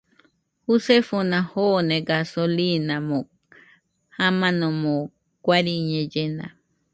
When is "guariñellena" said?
5.43-6.45